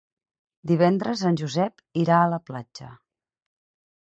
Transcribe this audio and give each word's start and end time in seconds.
Divendres 0.71 1.21
en 1.31 1.37
Josep 1.41 1.85
irà 2.05 2.17
a 2.23 2.33
la 2.33 2.41
platja. 2.49 2.91